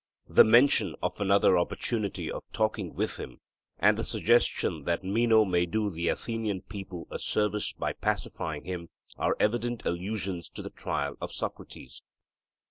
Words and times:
The 0.27 0.43
mention 0.43 0.95
of 1.03 1.21
another 1.21 1.59
opportunity 1.59 2.31
of 2.31 2.43
talking 2.51 2.95
with 2.95 3.17
him, 3.17 3.39
and 3.77 3.95
the 3.99 4.03
suggestion 4.03 4.85
that 4.85 5.03
Meno 5.03 5.45
may 5.45 5.67
do 5.67 5.91
the 5.91 6.07
Athenian 6.07 6.63
people 6.63 7.05
a 7.11 7.19
service 7.19 7.71
by 7.73 7.93
pacifying 7.93 8.63
him, 8.63 8.89
are 9.19 9.37
evident 9.39 9.85
allusions 9.85 10.49
to 10.55 10.63
the 10.63 10.71
trial 10.71 11.17
of 11.21 11.31
Socrates. 11.31 12.01